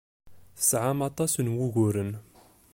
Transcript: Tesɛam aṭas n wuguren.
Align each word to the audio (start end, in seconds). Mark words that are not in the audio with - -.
Tesɛam 0.57 0.99
aṭas 1.09 1.33
n 1.39 1.47
wuguren. 1.55 2.11